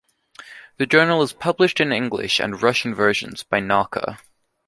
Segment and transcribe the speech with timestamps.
[0.77, 4.17] The journal is published in English and Russian versions by Nauka.